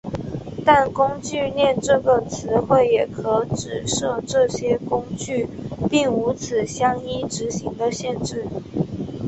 [0.65, 5.47] 但工具链这个词汇也可指涉这些工具
[5.91, 8.47] 并无此相依执行的限制。